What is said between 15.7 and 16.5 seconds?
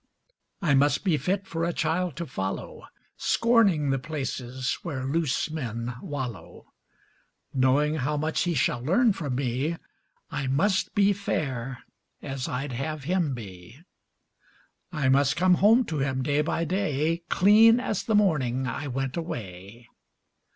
to him, day